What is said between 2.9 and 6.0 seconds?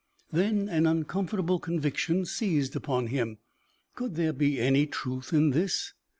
him. Could there be any truth in this?